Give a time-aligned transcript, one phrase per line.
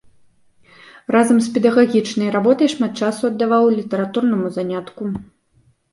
[1.15, 5.03] Разам з педагагічнай работай шмат часу аддаваў літаратурнаму занятку.